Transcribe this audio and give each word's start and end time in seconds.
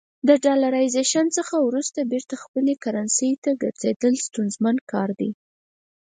د 0.27 0.29
ډالرایزیشن 0.45 1.25
څخه 1.37 1.55
وروسته 1.67 1.99
بیرته 2.11 2.35
خپلې 2.43 2.73
کرنسۍ 2.83 3.31
ته 3.43 3.49
ګرځېدل 3.61 4.13
ستونزمن 4.27 4.75
کار 4.91 5.09
دی. 5.19 5.31